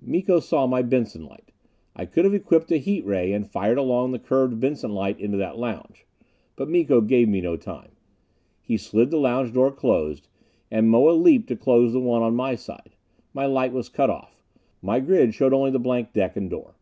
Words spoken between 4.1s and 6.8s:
the curved Benson light into that lounge. But